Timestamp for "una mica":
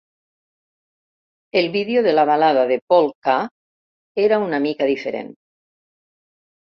4.49-4.89